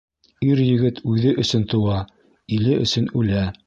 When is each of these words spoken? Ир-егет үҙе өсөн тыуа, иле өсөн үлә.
Ир-егет 0.47 1.03
үҙе 1.13 1.35
өсөн 1.45 1.69
тыуа, 1.75 2.01
иле 2.59 2.79
өсөн 2.89 3.13
үлә. 3.23 3.51